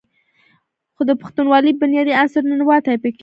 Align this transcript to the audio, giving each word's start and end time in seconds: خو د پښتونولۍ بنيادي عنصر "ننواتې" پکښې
خو 0.95 1.01
د 1.09 1.11
پښتونولۍ 1.21 1.71
بنيادي 1.81 2.13
عنصر 2.21 2.43
"ننواتې" 2.49 2.99
پکښې 3.03 3.19